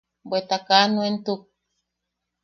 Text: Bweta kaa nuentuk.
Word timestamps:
Bweta 0.29 0.57
kaa 0.67 0.85
nuentuk. 0.93 1.41